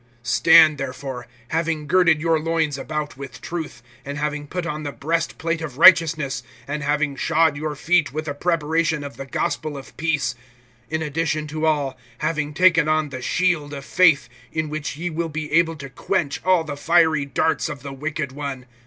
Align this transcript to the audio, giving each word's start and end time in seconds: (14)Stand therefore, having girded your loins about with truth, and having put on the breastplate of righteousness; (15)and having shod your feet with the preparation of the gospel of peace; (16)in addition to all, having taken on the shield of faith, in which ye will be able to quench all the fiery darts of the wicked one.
(14)Stand 0.23 0.77
therefore, 0.77 1.27
having 1.49 1.85
girded 1.85 2.19
your 2.19 2.39
loins 2.39 2.75
about 2.75 3.17
with 3.17 3.39
truth, 3.39 3.83
and 4.03 4.17
having 4.17 4.47
put 4.47 4.65
on 4.65 4.81
the 4.81 4.91
breastplate 4.91 5.61
of 5.61 5.77
righteousness; 5.77 6.41
(15)and 6.67 6.81
having 6.81 7.15
shod 7.15 7.55
your 7.55 7.75
feet 7.75 8.11
with 8.11 8.25
the 8.25 8.33
preparation 8.33 9.03
of 9.03 9.17
the 9.17 9.27
gospel 9.27 9.77
of 9.77 9.95
peace; 9.97 10.33
(16)in 10.91 11.05
addition 11.05 11.45
to 11.45 11.67
all, 11.67 11.95
having 12.17 12.51
taken 12.51 12.87
on 12.87 13.09
the 13.09 13.21
shield 13.21 13.75
of 13.75 13.85
faith, 13.85 14.27
in 14.51 14.69
which 14.69 14.97
ye 14.97 15.11
will 15.11 15.29
be 15.29 15.51
able 15.51 15.75
to 15.75 15.87
quench 15.87 16.43
all 16.43 16.63
the 16.63 16.75
fiery 16.75 17.23
darts 17.27 17.69
of 17.69 17.83
the 17.83 17.93
wicked 17.93 18.31
one. 18.31 18.65